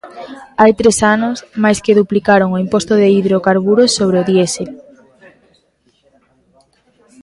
Hai 0.61 0.71
tres 0.79 0.97
anos, 1.15 1.37
máis 1.63 1.79
que 1.85 1.97
duplicaron 1.99 2.49
o 2.51 2.61
imposto 2.65 2.93
de 3.01 3.07
hidrocarburos 3.17 3.93
sobre 3.97 4.17
o 4.21 4.27
diésel. 4.29 4.69